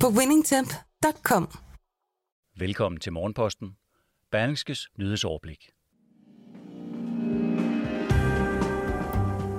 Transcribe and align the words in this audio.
på 0.00 0.08
winningtemp.com. 0.08 1.48
Velkommen 2.58 3.00
til 3.00 3.12
Morgenposten. 3.12 3.68
Berlingskes 4.32 4.88
nyhedsoverblik. 4.98 5.58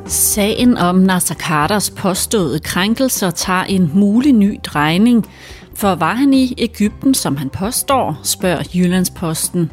Sagen 0.05 0.77
om 0.77 0.95
Nasser 0.95 1.35
Carters 1.35 1.89
påståede 1.89 2.59
krænkelser 2.59 3.31
tager 3.31 3.63
en 3.63 3.91
mulig 3.93 4.33
ny 4.33 4.59
drejning. 4.63 5.25
For 5.75 5.95
var 5.95 6.13
han 6.13 6.33
i 6.33 6.53
Ægypten, 6.57 7.13
som 7.13 7.37
han 7.37 7.49
påstår, 7.49 8.19
spørger 8.23 8.63
Jyllandsposten. 8.75 9.71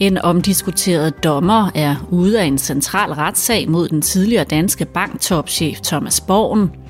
En 0.00 0.18
omdiskuteret 0.18 1.24
dommer 1.24 1.70
er 1.74 2.08
ude 2.10 2.40
af 2.40 2.44
en 2.44 2.58
central 2.58 3.12
retssag 3.12 3.70
mod 3.70 3.88
den 3.88 4.02
tidligere 4.02 4.44
danske 4.44 4.84
banktopchef 4.84 5.80
Thomas 5.80 6.20
Borgen. 6.20 6.81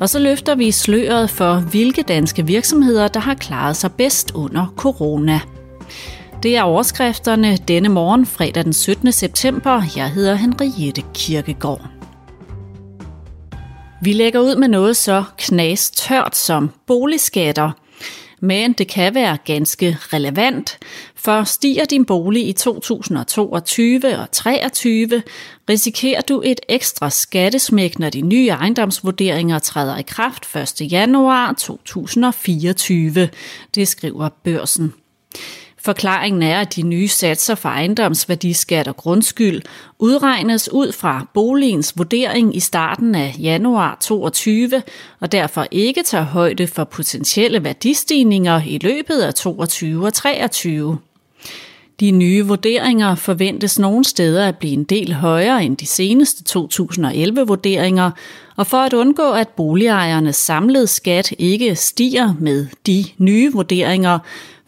Og 0.00 0.08
så 0.08 0.18
løfter 0.18 0.54
vi 0.54 0.70
sløret 0.70 1.30
for, 1.30 1.54
hvilke 1.54 2.02
danske 2.02 2.46
virksomheder, 2.46 3.08
der 3.08 3.20
har 3.20 3.34
klaret 3.34 3.76
sig 3.76 3.92
bedst 3.92 4.32
under 4.34 4.74
corona. 4.76 5.40
Det 6.42 6.56
er 6.56 6.62
overskrifterne 6.62 7.56
denne 7.56 7.88
morgen, 7.88 8.26
fredag 8.26 8.64
den 8.64 8.72
17. 8.72 9.12
september. 9.12 9.82
Jeg 9.96 10.10
hedder 10.10 10.34
Henriette 10.34 11.02
Kirkegaard. 11.14 11.86
Vi 14.02 14.12
lægger 14.12 14.40
ud 14.40 14.56
med 14.56 14.68
noget 14.68 14.96
så 14.96 15.24
knas 15.38 15.90
tørt 15.90 16.36
som 16.36 16.70
boligskatter. 16.86 17.70
Men 18.40 18.72
det 18.72 18.88
kan 18.88 19.14
være 19.14 19.38
ganske 19.44 19.96
relevant, 20.00 20.78
for 21.24 21.44
stiger 21.44 21.84
din 21.84 22.04
bolig 22.04 22.48
i 22.48 22.52
2022 22.52 23.52
og 23.52 23.64
2023, 23.64 25.22
risikerer 25.70 26.20
du 26.20 26.42
et 26.44 26.60
ekstra 26.68 27.10
skattesmæk, 27.10 27.98
når 27.98 28.10
de 28.10 28.20
nye 28.20 28.48
ejendomsvurderinger 28.48 29.58
træder 29.58 29.96
i 29.96 30.02
kraft 30.02 30.56
1. 30.56 30.92
januar 30.92 31.52
2024. 31.52 33.28
Det 33.74 33.88
skriver 33.88 34.28
børsen. 34.44 34.92
Forklaringen 35.78 36.42
er, 36.42 36.60
at 36.60 36.76
de 36.76 36.82
nye 36.82 37.08
satser 37.08 37.54
for 37.54 37.68
ejendomsværdiskat 37.68 38.88
og 38.88 38.96
grundskyld 38.96 39.62
udregnes 39.98 40.72
ud 40.72 40.92
fra 40.92 41.26
boligens 41.34 41.92
vurdering 41.96 42.56
i 42.56 42.60
starten 42.60 43.14
af 43.14 43.34
januar 43.38 43.96
22 44.00 44.82
og 45.20 45.32
derfor 45.32 45.66
ikke 45.70 46.02
tager 46.02 46.24
højde 46.24 46.66
for 46.66 46.84
potentielle 46.84 47.64
værdistigninger 47.64 48.62
i 48.66 48.78
løbet 48.82 49.20
af 49.20 49.34
22 49.34 50.06
og 50.06 50.14
23. 50.14 50.98
De 52.00 52.10
nye 52.10 52.46
vurderinger 52.46 53.14
forventes 53.14 53.78
nogle 53.78 54.04
steder 54.04 54.48
at 54.48 54.58
blive 54.58 54.72
en 54.72 54.84
del 54.84 55.12
højere 55.12 55.64
end 55.64 55.76
de 55.76 55.86
seneste 55.86 56.58
2011-vurderinger, 56.58 58.10
og 58.56 58.66
for 58.66 58.76
at 58.76 58.92
undgå, 58.92 59.30
at 59.30 59.48
boligejernes 59.48 60.36
samlede 60.36 60.86
skat 60.86 61.32
ikke 61.38 61.74
stiger 61.76 62.34
med 62.38 62.66
de 62.86 63.04
nye 63.18 63.52
vurderinger, 63.52 64.18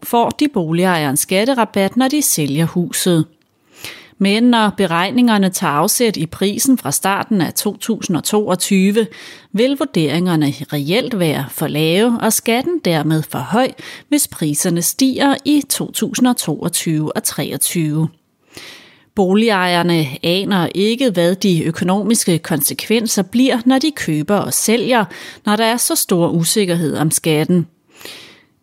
får 0.02 0.30
de 0.30 0.48
boligejeren 0.54 1.16
skatterabat, 1.16 1.96
når 1.96 2.08
de 2.08 2.22
sælger 2.22 2.66
huset. 2.66 3.24
Men 4.22 4.42
når 4.42 4.70
beregningerne 4.76 5.50
tager 5.50 5.72
afsæt 5.72 6.16
i 6.16 6.26
prisen 6.26 6.78
fra 6.78 6.92
starten 6.92 7.40
af 7.40 7.54
2022, 7.54 9.06
vil 9.52 9.76
vurderingerne 9.78 10.46
reelt 10.72 11.18
være 11.18 11.46
for 11.50 11.66
lave 11.66 12.18
og 12.20 12.32
skatten 12.32 12.80
dermed 12.84 13.22
for 13.22 13.38
høj, 13.38 13.72
hvis 14.08 14.28
priserne 14.28 14.82
stiger 14.82 15.34
i 15.44 15.62
2022 15.68 17.12
og 17.14 17.14
2023. 17.14 18.08
Boligejerne 19.14 20.06
aner 20.22 20.68
ikke, 20.74 21.10
hvad 21.10 21.34
de 21.34 21.64
økonomiske 21.64 22.38
konsekvenser 22.38 23.22
bliver, 23.22 23.58
når 23.66 23.78
de 23.78 23.90
køber 23.90 24.36
og 24.36 24.54
sælger, 24.54 25.04
når 25.46 25.56
der 25.56 25.64
er 25.64 25.76
så 25.76 25.94
stor 25.94 26.28
usikkerhed 26.28 26.96
om 26.96 27.10
skatten. 27.10 27.66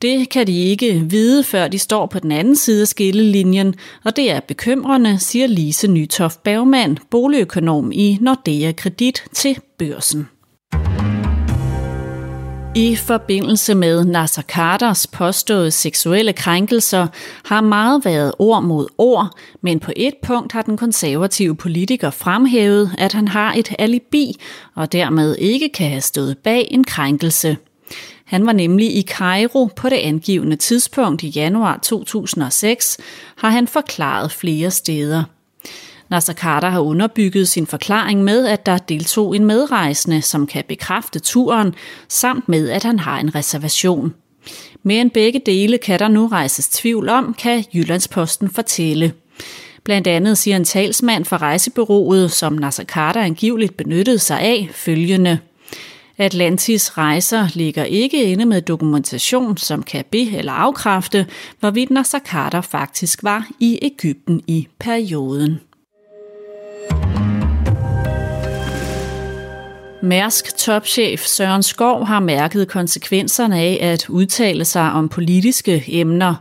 Det 0.01 0.29
kan 0.29 0.47
de 0.47 0.63
ikke 0.63 1.03
vide, 1.09 1.43
før 1.43 1.67
de 1.67 1.79
står 1.79 2.05
på 2.05 2.19
den 2.19 2.31
anden 2.31 2.55
side 2.55 2.81
af 2.81 2.87
skillelinjen, 2.87 3.75
og 4.05 4.15
det 4.15 4.31
er 4.31 4.39
bekymrende, 4.39 5.19
siger 5.19 5.47
Lise 5.47 5.87
Nytoft 5.87 6.43
Bergmann, 6.43 6.97
boligøkonom 7.11 7.91
i 7.91 8.17
Nordea 8.21 8.71
Kredit 8.71 9.23
til 9.33 9.57
børsen. 9.77 10.27
I 12.75 12.95
forbindelse 12.95 13.75
med 13.75 14.05
Nasser 14.05 14.41
Carters 14.41 15.07
påståede 15.07 15.71
seksuelle 15.71 16.33
krænkelser 16.33 17.07
har 17.45 17.61
meget 17.61 18.05
været 18.05 18.33
ord 18.39 18.63
mod 18.63 18.87
ord, 18.97 19.37
men 19.61 19.79
på 19.79 19.91
et 19.95 20.13
punkt 20.23 20.51
har 20.51 20.61
den 20.61 20.77
konservative 20.77 21.55
politiker 21.55 22.09
fremhævet, 22.09 22.91
at 22.97 23.13
han 23.13 23.27
har 23.27 23.53
et 23.53 23.75
alibi 23.79 24.35
og 24.75 24.91
dermed 24.91 25.35
ikke 25.39 25.69
kan 25.69 25.89
have 25.89 26.01
stået 26.01 26.37
bag 26.37 26.67
en 26.71 26.83
krænkelse. 26.83 27.57
Han 28.25 28.45
var 28.45 28.53
nemlig 28.53 28.97
i 28.97 29.01
Cairo 29.01 29.69
på 29.75 29.89
det 29.89 29.95
angivende 29.95 30.55
tidspunkt 30.55 31.23
i 31.23 31.27
januar 31.27 31.79
2006, 31.83 32.97
har 33.35 33.49
han 33.49 33.67
forklaret 33.67 34.31
flere 34.31 34.71
steder. 34.71 35.23
Nasser 36.09 36.33
Carter 36.33 36.69
har 36.69 36.79
underbygget 36.79 37.47
sin 37.47 37.67
forklaring 37.67 38.23
med, 38.23 38.47
at 38.47 38.65
der 38.65 38.77
deltog 38.77 39.35
en 39.35 39.45
medrejsende, 39.45 40.21
som 40.21 40.47
kan 40.47 40.63
bekræfte 40.67 41.19
turen, 41.19 41.75
samt 42.07 42.49
med, 42.49 42.69
at 42.69 42.83
han 42.83 42.99
har 42.99 43.19
en 43.19 43.35
reservation. 43.35 44.13
Men 44.83 45.09
begge 45.09 45.41
dele 45.45 45.77
kan 45.77 45.99
der 45.99 46.07
nu 46.07 46.27
rejses 46.27 46.69
tvivl 46.69 47.09
om, 47.09 47.35
kan 47.39 47.63
Jyllandsposten 47.73 48.49
fortælle. 48.49 49.13
Blandt 49.83 50.07
andet 50.07 50.37
siger 50.37 50.55
en 50.55 50.65
talsmand 50.65 51.25
for 51.25 51.37
rejsebyrået, 51.41 52.31
som 52.31 52.53
Nasser 52.53 52.83
Carter 52.83 53.21
angiveligt 53.21 53.77
benyttede 53.77 54.19
sig 54.19 54.39
af, 54.39 54.69
følgende– 54.73 55.39
Atlantis 56.19 56.97
rejser 56.97 57.47
ligger 57.53 57.83
ikke 57.83 58.23
inde 58.23 58.45
med 58.45 58.61
dokumentation, 58.61 59.57
som 59.57 59.83
kan 59.83 60.05
be- 60.11 60.37
eller 60.37 60.51
afkræfte, 60.51 61.25
hvorvidt 61.59 61.91
Nasser 61.91 62.19
Carter 62.19 62.61
faktisk 62.61 63.23
var 63.23 63.47
i 63.59 63.79
Ægypten 63.81 64.41
i 64.47 64.67
perioden. 64.79 65.59
Mærsk 70.03 70.57
topchef 70.57 71.25
Søren 71.25 71.63
Skov 71.63 72.05
har 72.05 72.19
mærket 72.19 72.67
konsekvenserne 72.67 73.59
af 73.59 73.77
at 73.81 74.09
udtale 74.09 74.65
sig 74.65 74.91
om 74.91 75.09
politiske 75.09 75.83
emner. 75.87 76.35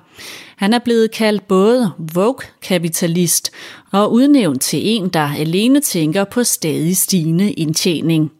Han 0.56 0.74
er 0.74 0.78
blevet 0.78 1.10
kaldt 1.10 1.48
både 1.48 1.92
Vogue-kapitalist 1.98 3.50
og 3.92 4.12
udnævnt 4.12 4.62
til 4.62 4.80
en, 4.88 5.08
der 5.08 5.30
alene 5.38 5.80
tænker 5.80 6.24
på 6.24 6.44
stadig 6.44 6.96
stigende 6.96 7.52
indtjening. 7.52 8.30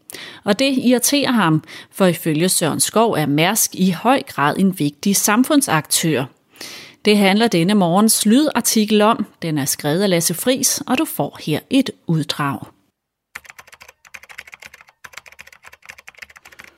Og 0.44 0.58
det 0.58 0.78
irriterer 0.78 1.32
ham, 1.32 1.62
for 1.92 2.06
ifølge 2.06 2.48
Søren 2.48 2.80
Skov 2.80 3.12
er 3.12 3.26
Mærsk 3.26 3.74
i 3.74 3.90
høj 3.90 4.22
grad 4.22 4.56
en 4.58 4.78
vigtig 4.78 5.16
samfundsaktør. 5.16 6.24
Det 7.04 7.18
handler 7.18 7.48
denne 7.48 7.74
morgens 7.74 8.26
lydartikel 8.26 9.02
om. 9.02 9.26
Den 9.42 9.58
er 9.58 9.64
skrevet 9.64 10.02
af 10.02 10.10
Lasse 10.10 10.34
Fris, 10.34 10.82
og 10.86 10.98
du 10.98 11.04
får 11.04 11.38
her 11.46 11.60
et 11.70 11.90
uddrag. 12.06 12.58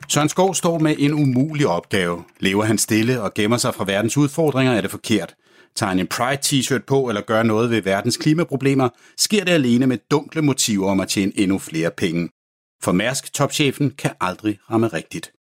Søren 0.08 0.28
Skov 0.28 0.54
står 0.54 0.78
med 0.78 0.94
en 0.98 1.14
umulig 1.14 1.66
opgave. 1.66 2.24
Lever 2.40 2.64
han 2.64 2.78
stille 2.78 3.22
og 3.22 3.34
gemmer 3.34 3.56
sig 3.56 3.74
fra 3.74 3.84
verdens 3.84 4.16
udfordringer, 4.16 4.72
er 4.72 4.80
det 4.80 4.90
forkert. 4.90 5.34
Tager 5.76 5.88
han 5.90 5.98
en 5.98 6.06
Pride-t-shirt 6.06 6.84
på 6.86 7.08
eller 7.08 7.20
gør 7.20 7.42
noget 7.42 7.70
ved 7.70 7.82
verdens 7.82 8.16
klimaproblemer, 8.16 8.88
sker 9.18 9.44
det 9.44 9.52
alene 9.52 9.86
med 9.86 9.98
dunkle 10.10 10.42
motiver 10.42 10.90
om 10.90 11.00
at 11.00 11.08
tjene 11.08 11.32
endnu 11.36 11.58
flere 11.58 11.90
penge. 11.90 12.28
For 12.82 12.92
Mærsk, 12.92 13.32
topchefen, 13.32 13.90
kan 13.90 14.10
aldrig 14.20 14.58
ramme 14.70 14.88
rigtigt. 14.88 15.32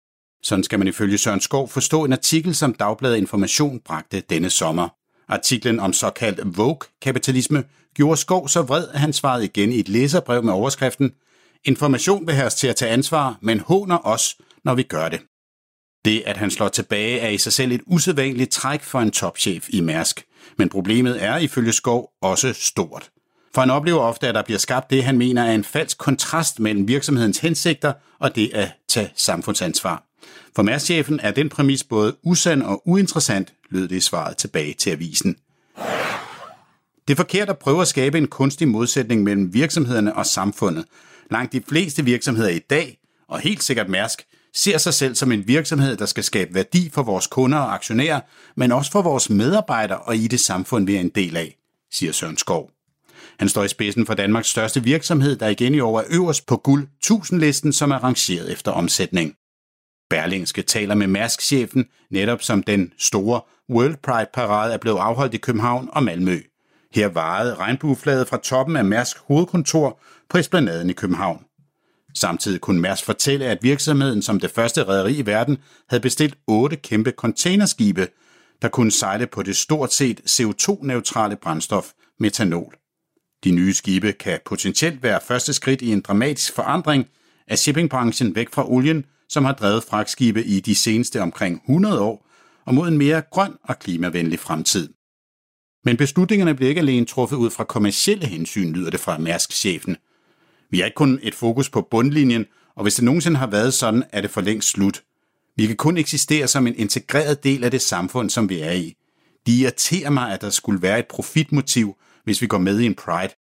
Sådan 0.43 0.63
skal 0.63 0.79
man 0.79 0.87
ifølge 0.87 1.17
Søren 1.17 1.41
Skov 1.41 1.69
forstå 1.69 2.05
en 2.05 2.13
artikel, 2.13 2.55
som 2.55 2.73
Dagbladet 2.73 3.17
Information 3.17 3.79
bragte 3.79 4.19
denne 4.19 4.49
sommer. 4.49 4.89
Artiklen 5.27 5.79
om 5.79 5.93
såkaldt 5.93 6.57
Vogue-kapitalisme 6.57 7.63
gjorde 7.93 8.17
Skov 8.17 8.47
så 8.47 8.61
vred, 8.61 8.87
at 8.87 8.99
han 8.99 9.13
svarede 9.13 9.45
igen 9.45 9.71
i 9.71 9.79
et 9.79 9.89
læserbrev 9.89 10.43
med 10.43 10.53
overskriften 10.53 11.11
Information 11.63 12.27
vil 12.27 12.35
have 12.35 12.45
os 12.45 12.55
til 12.55 12.67
at 12.67 12.75
tage 12.75 12.91
ansvar, 12.91 13.37
men 13.41 13.59
håner 13.59 14.07
os, 14.07 14.37
når 14.63 14.75
vi 14.75 14.83
gør 14.83 15.09
det. 15.09 15.21
Det, 16.05 16.23
at 16.25 16.37
han 16.37 16.51
slår 16.51 16.67
tilbage, 16.67 17.19
er 17.19 17.29
i 17.29 17.37
sig 17.37 17.53
selv 17.53 17.71
et 17.71 17.81
usædvanligt 17.87 18.51
træk 18.51 18.83
for 18.83 18.99
en 18.99 19.11
topchef 19.11 19.69
i 19.69 19.81
Mærsk. 19.81 20.25
Men 20.57 20.69
problemet 20.69 21.23
er 21.23 21.37
ifølge 21.37 21.71
Skov 21.71 22.11
også 22.21 22.53
stort. 22.53 23.09
For 23.53 23.61
han 23.61 23.69
oplever 23.69 23.99
ofte, 23.99 24.27
at 24.27 24.35
der 24.35 24.43
bliver 24.43 24.57
skabt 24.57 24.89
det, 24.89 25.03
han 25.03 25.17
mener 25.17 25.43
er 25.43 25.51
en 25.51 25.63
falsk 25.63 25.97
kontrast 25.97 26.59
mellem 26.59 26.87
virksomhedens 26.87 27.37
hensigter 27.37 27.93
og 28.19 28.35
det 28.35 28.51
at 28.53 28.71
tage 28.87 29.11
samfundsansvar. 29.15 30.03
For 30.55 30.63
Mærschefen 30.63 31.19
er 31.19 31.31
den 31.31 31.49
præmis 31.49 31.83
både 31.83 32.15
usand 32.23 32.63
og 32.63 32.81
uinteressant, 32.87 33.53
lød 33.69 33.87
det 33.87 33.95
i 33.95 33.99
svaret 33.99 34.37
tilbage 34.37 34.73
til 34.73 34.89
avisen. 34.89 35.35
Det 37.07 37.13
er 37.13 37.17
forkert 37.17 37.49
at 37.49 37.57
prøve 37.57 37.81
at 37.81 37.87
skabe 37.87 38.17
en 38.17 38.27
kunstig 38.27 38.67
modsætning 38.67 39.23
mellem 39.23 39.53
virksomhederne 39.53 40.15
og 40.15 40.25
samfundet. 40.25 40.85
Langt 41.31 41.53
de 41.53 41.61
fleste 41.69 42.05
virksomheder 42.05 42.49
i 42.49 42.59
dag, 42.59 42.97
og 43.27 43.39
helt 43.39 43.63
sikkert 43.63 43.89
Mærsk, 43.89 44.25
ser 44.53 44.77
sig 44.77 44.93
selv 44.93 45.15
som 45.15 45.31
en 45.31 45.47
virksomhed, 45.47 45.97
der 45.97 46.05
skal 46.05 46.23
skabe 46.23 46.53
værdi 46.53 46.89
for 46.93 47.03
vores 47.03 47.27
kunder 47.27 47.57
og 47.57 47.73
aktionærer, 47.73 48.19
men 48.55 48.71
også 48.71 48.91
for 48.91 49.01
vores 49.01 49.29
medarbejdere 49.29 49.97
og 49.99 50.15
i 50.15 50.27
det 50.27 50.39
samfund, 50.39 50.85
vi 50.85 50.95
er 50.95 50.99
en 50.99 51.09
del 51.09 51.37
af, 51.37 51.57
siger 51.91 52.11
Søren 52.11 52.37
Skov. 52.37 52.78
Han 53.39 53.49
står 53.49 53.63
i 53.63 53.67
spidsen 53.67 54.05
for 54.05 54.13
Danmarks 54.13 54.47
største 54.47 54.83
virksomhed, 54.83 55.35
der 55.35 55.47
igen 55.47 55.75
i 55.75 55.79
år 55.79 55.99
er 55.99 56.03
øverst 56.09 56.45
på 56.45 56.57
guld 56.57 56.87
1000-listen, 57.05 57.73
som 57.73 57.91
er 57.91 58.03
rangeret 58.03 58.51
efter 58.51 58.71
omsætning. 58.71 59.33
Berlingske 60.09 60.61
taler 60.61 60.95
med 60.95 61.07
Mærsk-chefen, 61.07 61.85
netop 62.11 62.43
som 62.43 62.63
den 62.63 62.93
store 62.97 63.41
World 63.69 63.95
Pride-parade 64.03 64.73
er 64.73 64.77
blevet 64.77 64.99
afholdt 64.99 65.33
i 65.33 65.37
København 65.37 65.89
og 65.91 66.03
Malmø. 66.03 66.39
Her 66.93 67.07
varede 67.07 67.55
regnbueflaget 67.55 68.27
fra 68.27 68.37
toppen 68.37 68.75
af 68.75 68.85
Mærsk 68.85 69.17
hovedkontor 69.17 70.01
på 70.29 70.37
Esplanaden 70.37 70.89
i 70.89 70.93
København. 70.93 71.43
Samtidig 72.15 72.61
kunne 72.61 72.81
Mærsk 72.81 73.05
fortælle, 73.05 73.45
at 73.45 73.63
virksomheden 73.63 74.21
som 74.21 74.39
det 74.39 74.51
første 74.51 74.87
rederi 74.87 75.17
i 75.17 75.25
verden 75.25 75.57
havde 75.89 76.01
bestilt 76.01 76.37
otte 76.47 76.75
kæmpe 76.75 77.11
containerskibe, 77.11 78.07
der 78.61 78.67
kunne 78.67 78.91
sejle 78.91 79.27
på 79.27 79.43
det 79.43 79.57
stort 79.57 79.93
set 79.93 80.19
CO2-neutrale 80.19 81.35
brændstof 81.35 81.91
metanol. 82.19 82.75
De 83.43 83.51
nye 83.51 83.73
skibe 83.73 84.11
kan 84.11 84.39
potentielt 84.45 85.03
være 85.03 85.19
første 85.27 85.53
skridt 85.53 85.81
i 85.81 85.91
en 85.91 86.01
dramatisk 86.01 86.55
forandring 86.55 87.07
af 87.47 87.59
shippingbranchen 87.59 88.35
væk 88.35 88.49
fra 88.53 88.71
olien, 88.71 89.05
som 89.29 89.45
har 89.45 89.53
drevet 89.53 89.83
fragtskibe 89.83 90.43
i 90.43 90.59
de 90.59 90.75
seneste 90.75 91.21
omkring 91.21 91.61
100 91.65 92.01
år, 92.01 92.25
og 92.65 92.73
mod 92.73 92.87
en 92.87 92.97
mere 92.97 93.21
grøn 93.31 93.53
og 93.63 93.79
klimavenlig 93.79 94.39
fremtid. 94.39 94.89
Men 95.85 95.97
beslutningerne 95.97 96.55
bliver 96.55 96.69
ikke 96.69 96.81
alene 96.81 97.05
truffet 97.05 97.37
ud 97.37 97.49
fra 97.49 97.63
kommersielle 97.63 98.25
hensyn, 98.25 98.73
lyder 98.73 98.89
det 98.89 98.99
fra 98.99 99.17
Mærsk-chefen. 99.17 99.97
Vi 100.69 100.79
har 100.79 100.85
ikke 100.85 100.95
kun 100.95 101.19
et 101.23 101.35
fokus 101.35 101.69
på 101.69 101.87
bundlinjen, 101.91 102.45
og 102.75 102.83
hvis 102.83 102.95
det 102.95 103.03
nogensinde 103.03 103.37
har 103.37 103.47
været 103.47 103.73
sådan, 103.73 104.03
er 104.11 104.21
det 104.21 104.31
for 104.31 104.41
længst 104.41 104.69
slut. 104.69 105.03
Vi 105.57 105.67
kan 105.67 105.75
kun 105.75 105.97
eksistere 105.97 106.47
som 106.47 106.67
en 106.67 106.75
integreret 106.75 107.43
del 107.43 107.63
af 107.63 107.71
det 107.71 107.81
samfund, 107.81 108.29
som 108.29 108.49
vi 108.49 108.59
er 108.59 108.71
i. 108.71 108.95
De 109.47 109.59
irriterer 109.59 110.09
mig, 110.09 110.33
at 110.33 110.41
der 110.41 110.49
skulle 110.49 110.81
være 110.81 110.99
et 110.99 111.07
profitmotiv, 111.07 111.95
hvis 112.29 112.41
vi 112.41 112.47
går 112.47 112.57
med 112.57 112.79
i 112.79 112.85
en 112.85 112.95
Pride. 112.95 113.33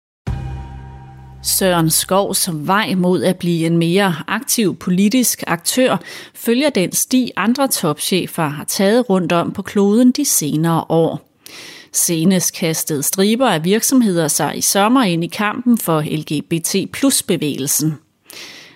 Søren 1.43 1.91
Skovs 1.91 2.49
vej 2.53 2.95
mod 2.95 3.23
at 3.23 3.37
blive 3.37 3.67
en 3.67 3.79
mere 3.79 4.15
aktiv 4.27 4.77
politisk 4.77 5.45
aktør 5.47 5.97
følger 6.35 6.71
den 6.71 6.93
sti 6.93 7.31
andre 7.37 7.69
topchefer 7.69 8.49
har 8.49 8.65
taget 8.65 9.11
rundt 9.11 9.33
om 9.33 9.53
på 9.53 9.63
kloden 9.63 10.13
de 10.13 10.25
senere 10.25 10.85
år. 10.89 11.29
Senest 11.93 12.55
kastede 12.55 13.03
striber 13.03 13.49
af 13.49 13.65
virksomheder 13.65 14.29
sig 14.29 14.59
i 14.59 14.61
sommer 14.61 15.03
ind 15.03 15.25
i 15.25 15.27
kampen 15.27 15.79
for 15.79 16.01
LGBT 16.01 16.93
plus 16.93 17.23
bevægelsen. 17.23 17.95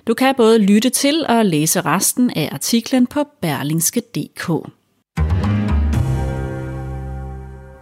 Du 0.07 0.15
kan 0.15 0.35
både 0.37 0.59
lytte 0.59 0.91
til 0.91 1.27
og 1.29 1.45
læse 1.45 1.81
resten 1.81 2.31
af 2.31 2.49
artiklen 2.53 3.07
på 3.07 3.25
berlingske.dk. 3.43 4.71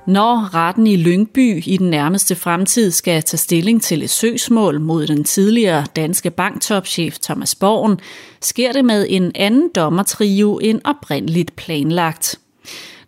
Når 0.09 0.55
retten 0.55 0.87
i 0.87 0.97
Lyngby 0.97 1.63
i 1.67 1.77
den 1.77 1.91
nærmeste 1.91 2.35
fremtid 2.35 2.91
skal 2.91 3.23
tage 3.23 3.39
stilling 3.39 3.83
til 3.83 4.03
et 4.03 4.11
søgsmål 4.11 4.81
mod 4.81 5.07
den 5.07 5.25
tidligere 5.25 5.87
danske 5.97 6.31
banktopchef 6.31 7.19
Thomas 7.19 7.55
Borgen, 7.55 8.01
sker 8.41 8.73
det 8.73 8.85
med 8.85 9.07
en 9.09 9.33
anden 9.35 9.71
dommertrio 9.75 10.59
end 10.59 10.81
oprindeligt 10.85 11.57
planlagt. 11.57 12.39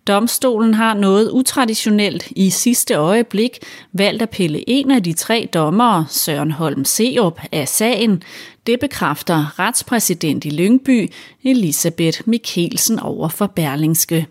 Domstolen 0.06 0.74
har 0.74 0.94
noget 0.94 1.30
utraditionelt 1.30 2.28
i 2.30 2.50
sidste 2.50 2.94
øjeblik 2.94 3.58
valgt 3.92 4.22
at 4.22 4.30
pille 4.30 4.70
en 4.70 4.90
af 4.90 5.02
de 5.02 5.12
tre 5.12 5.48
dommere, 5.54 6.06
Søren 6.08 6.50
Holm 6.50 6.84
Seop, 6.84 7.40
af 7.52 7.68
sagen. 7.68 8.22
Det 8.66 8.80
bekræfter 8.80 9.58
retspræsident 9.58 10.44
i 10.44 10.50
Lyngby, 10.50 11.12
Elisabeth 11.44 12.20
Mikkelsen 12.26 12.98
over 12.98 13.28
for 13.28 13.46
Berlingske. 13.46 14.26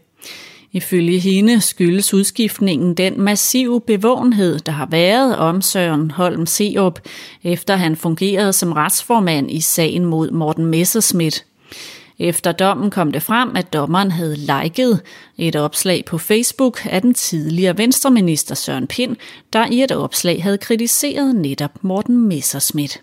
Ifølge 0.71 1.19
hende 1.19 1.61
skyldes 1.61 2.13
udskiftningen 2.13 2.93
den 2.93 3.21
massive 3.21 3.81
bevågenhed, 3.81 4.59
der 4.59 4.71
har 4.71 4.85
været 4.85 5.37
om 5.37 5.61
Søren 5.61 6.11
Holm 6.11 6.45
Seup, 6.45 6.99
efter 7.43 7.75
han 7.75 7.95
fungerede 7.95 8.53
som 8.53 8.71
retsformand 8.71 9.51
i 9.51 9.61
sagen 9.61 10.05
mod 10.05 10.31
Morten 10.31 10.65
Messerschmidt. 10.65 11.45
Efter 12.19 12.51
dommen 12.51 12.91
kom 12.91 13.11
det 13.11 13.23
frem, 13.23 13.55
at 13.55 13.73
dommeren 13.73 14.11
havde 14.11 14.35
liket 14.35 14.99
et 15.37 15.55
opslag 15.55 16.05
på 16.05 16.17
Facebook 16.17 16.79
af 16.85 17.01
den 17.01 17.13
tidligere 17.13 17.77
venstreminister 17.77 18.55
Søren 18.55 18.87
Pind, 18.87 19.15
der 19.53 19.65
i 19.71 19.83
et 19.83 19.91
opslag 19.91 20.43
havde 20.43 20.57
kritiseret 20.57 21.35
netop 21.35 21.71
Morten 21.81 22.27
Messerschmidt. 22.27 23.01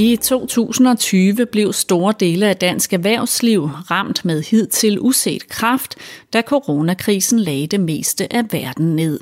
I 0.00 0.16
2020 0.16 1.46
blev 1.46 1.72
store 1.72 2.14
dele 2.20 2.48
af 2.48 2.56
dansk 2.56 2.92
erhvervsliv 2.92 3.64
ramt 3.64 4.24
med 4.24 4.42
hidtil 4.42 5.00
uset 5.00 5.48
kraft, 5.48 5.94
da 6.32 6.42
coronakrisen 6.42 7.38
lagde 7.38 7.66
det 7.66 7.80
meste 7.80 8.32
af 8.32 8.44
verden 8.52 8.96
ned. 8.96 9.20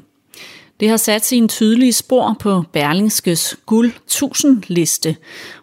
Det 0.80 0.88
har 0.88 0.96
sat 0.96 1.24
sine 1.24 1.48
tydelige 1.48 1.92
spor 1.92 2.36
på 2.40 2.64
Berlingskes 2.72 3.56
guld 3.66 3.92
1000 4.04 4.62
liste, 4.68 5.16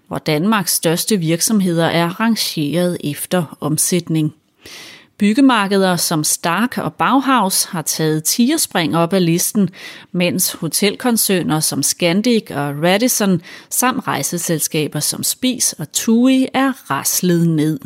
hvor 0.07 0.17
Danmarks 0.17 0.73
største 0.73 1.17
virksomheder 1.17 1.85
er 1.85 2.19
rangeret 2.19 2.97
efter 3.03 3.57
omsætning. 3.61 4.33
Byggemarkeder 5.17 5.95
som 5.95 6.23
Stark 6.23 6.77
og 6.77 6.93
Bauhaus 6.93 7.63
har 7.63 7.81
taget 7.81 8.23
tierspring 8.23 8.97
op 8.97 9.13
af 9.13 9.25
listen, 9.25 9.69
mens 10.11 10.51
hotelkoncerner 10.51 11.59
som 11.59 11.83
Scandic 11.83 12.51
og 12.51 12.83
Radisson 12.83 13.41
samt 13.69 14.07
rejseselskaber 14.07 14.99
som 14.99 15.23
Spis 15.23 15.73
og 15.73 15.91
TUI 15.91 16.47
er 16.53 16.91
raslet 16.91 17.49
ned. 17.49 17.79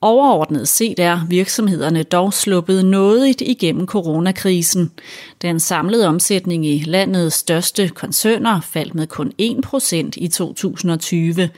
Overordnet 0.00 0.68
set 0.68 0.98
er 0.98 1.26
virksomhederne 1.28 2.02
dog 2.02 2.32
sluppet 2.32 2.84
nådigt 2.84 3.40
igennem 3.40 3.86
coronakrisen. 3.86 4.90
Den 5.42 5.60
samlede 5.60 6.08
omsætning 6.08 6.66
i 6.66 6.84
landets 6.86 7.36
største 7.36 7.88
koncerner 7.88 8.60
faldt 8.60 8.94
med 8.94 9.06
kun 9.06 9.32
1% 9.42 10.10
i 10.16 10.28
2020. 10.28 11.50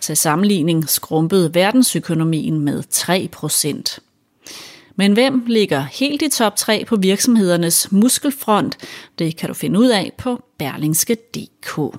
Til 0.00 0.16
sammenligning 0.16 0.88
skrumpede 0.88 1.54
verdensøkonomien 1.54 2.60
med 2.60 2.82
3%. 2.94 4.09
Men 5.00 5.12
hvem 5.12 5.44
ligger 5.46 5.80
helt 5.92 6.22
i 6.22 6.28
top 6.28 6.56
3 6.56 6.84
på 6.84 6.96
virksomhedernes 6.96 7.92
muskelfront? 7.92 8.76
Det 9.18 9.36
kan 9.36 9.48
du 9.48 9.54
finde 9.54 9.78
ud 9.78 9.88
af 9.88 10.12
på 10.18 10.42
berlingske.dk. 10.58 11.98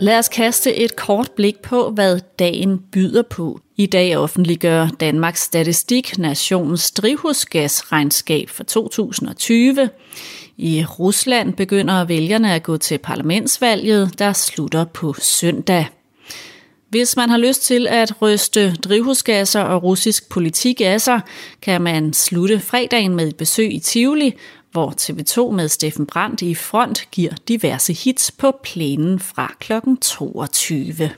Lad 0.00 0.18
os 0.18 0.28
kaste 0.28 0.74
et 0.76 0.96
kort 0.96 1.30
blik 1.36 1.58
på, 1.58 1.90
hvad 1.90 2.20
dagen 2.38 2.78
byder 2.92 3.22
på. 3.22 3.60
I 3.76 3.86
dag 3.86 4.16
offentliggør 4.16 4.88
Danmarks 5.00 5.40
Statistik 5.40 6.18
nationens 6.18 6.90
drivhusgasregnskab 6.90 8.48
for 8.48 8.64
2020. 8.64 9.90
I 10.56 10.84
Rusland 10.84 11.54
begynder 11.54 12.04
vælgerne 12.04 12.54
at 12.54 12.62
gå 12.62 12.76
til 12.76 12.98
parlamentsvalget, 12.98 14.18
der 14.18 14.32
slutter 14.32 14.84
på 14.84 15.14
søndag. 15.18 15.86
Hvis 16.92 17.16
man 17.16 17.30
har 17.30 17.38
lyst 17.38 17.62
til 17.62 17.86
at 17.86 18.22
ryste 18.22 18.74
drivhusgasser 18.74 19.60
og 19.60 19.82
russisk 19.82 20.28
politik 20.28 20.80
af 20.80 21.00
sig, 21.00 21.20
kan 21.62 21.82
man 21.82 22.12
slutte 22.12 22.60
fredagen 22.60 23.14
med 23.16 23.28
et 23.28 23.36
besøg 23.36 23.74
i 23.74 23.78
Tivoli, 23.78 24.34
hvor 24.72 24.94
TV2 25.00 25.50
med 25.52 25.68
Steffen 25.68 26.06
Brandt 26.06 26.42
i 26.42 26.54
front 26.54 27.08
giver 27.10 27.32
diverse 27.48 27.92
hits 27.92 28.30
på 28.30 28.52
plænen 28.62 29.18
fra 29.18 29.54
kl. 29.60 29.72
22. 30.00 31.10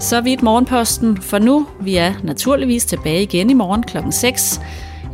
Så 0.00 0.20
vidt 0.20 0.42
morgenposten 0.42 1.22
for 1.22 1.38
nu. 1.38 1.66
Vi 1.80 1.96
er 1.96 2.14
naturligvis 2.22 2.84
tilbage 2.84 3.22
igen 3.22 3.50
i 3.50 3.54
morgen 3.54 3.82
kl. 3.82 3.96
6. 4.10 4.60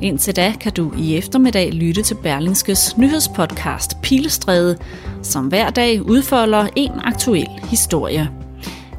Indtil 0.02 0.36
da 0.36 0.54
kan 0.60 0.72
du 0.72 0.92
i 0.98 1.16
eftermiddag 1.16 1.72
lytte 1.72 2.02
til 2.02 2.14
Berlingskes 2.14 2.96
nyhedspodcast 2.96 3.90
Pilestræde, 4.02 4.78
som 5.22 5.46
hver 5.46 5.70
dag 5.70 6.02
udfolder 6.02 6.68
en 6.76 6.92
aktuel 7.04 7.48
historie. 7.70 8.30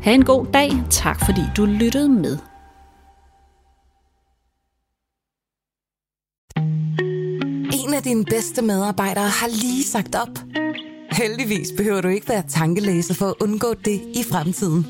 Ha' 0.02 0.14
en 0.14 0.26
god 0.26 0.46
dag. 0.54 0.72
Tak 0.90 1.26
fordi 1.26 1.42
du 1.58 1.66
lyttede 1.66 2.10
med. 2.10 2.38
En 7.74 7.94
af 7.94 8.04
dine 8.04 8.26
bedste 8.26 8.62
medarbejdere 8.62 9.30
har 9.30 9.48
lige 9.48 9.84
sagt 9.84 10.16
op. 10.16 10.40
Heldigvis 11.12 11.68
behøver 11.78 12.02
du 12.02 12.08
ikke 12.08 12.30
være 12.30 12.44
tankelæser 12.50 13.14
for 13.14 13.28
at 13.28 13.36
undgå 13.42 13.74
det 13.74 14.02
i 14.16 14.24
fremtiden. 14.32 14.88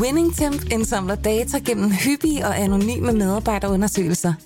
WinningTemp 0.00 0.72
indsamler 0.72 1.14
data 1.14 1.58
gennem 1.58 1.90
hyppige 1.90 2.46
og 2.46 2.60
anonyme 2.60 3.12
medarbejderundersøgelser– 3.12 4.34